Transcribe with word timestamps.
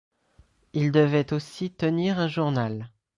Il 0.73 0.91
devait 0.91 1.31
aussi 1.31 1.69
tenir 1.69 2.17
un 2.17 2.27
journal. 2.27 2.89